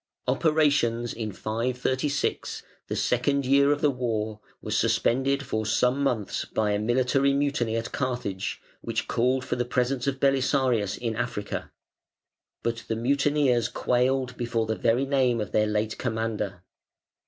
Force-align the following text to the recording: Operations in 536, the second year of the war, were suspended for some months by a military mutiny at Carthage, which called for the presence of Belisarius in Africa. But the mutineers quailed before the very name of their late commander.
Operations 0.27 1.13
in 1.13 1.31
536, 1.31 2.63
the 2.87 2.95
second 2.95 3.45
year 3.45 3.71
of 3.71 3.81
the 3.81 3.91
war, 3.91 4.39
were 4.59 4.71
suspended 4.71 5.45
for 5.45 5.63
some 5.63 6.01
months 6.01 6.43
by 6.43 6.71
a 6.71 6.79
military 6.79 7.33
mutiny 7.35 7.75
at 7.77 7.91
Carthage, 7.91 8.59
which 8.81 9.07
called 9.07 9.45
for 9.45 9.57
the 9.57 9.63
presence 9.63 10.07
of 10.07 10.19
Belisarius 10.19 10.97
in 10.97 11.15
Africa. 11.15 11.69
But 12.63 12.77
the 12.87 12.95
mutineers 12.95 13.69
quailed 13.69 14.35
before 14.37 14.65
the 14.65 14.75
very 14.75 15.05
name 15.05 15.39
of 15.39 15.51
their 15.51 15.67
late 15.67 15.95
commander. 15.99 16.63